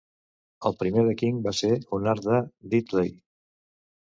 El 0.69 0.73
primer 0.83 1.03
de 1.09 1.13
King 1.19 1.41
va 1.49 1.53
ser 1.57 1.71
un 1.99 2.09
arc 2.15 2.27
de 2.31 2.41
"diddley". 2.73 3.13